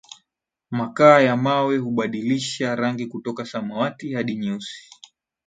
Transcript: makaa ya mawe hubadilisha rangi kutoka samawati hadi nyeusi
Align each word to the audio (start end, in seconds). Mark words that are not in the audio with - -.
makaa 0.71 1.19
ya 1.21 1.37
mawe 1.37 1.77
hubadilisha 1.77 2.75
rangi 2.75 3.05
kutoka 3.07 3.45
samawati 3.45 4.13
hadi 4.13 4.35
nyeusi 4.35 4.91